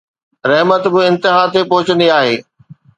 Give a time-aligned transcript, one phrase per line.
[0.51, 2.35] رحمت به انتها تي پهچندي آهي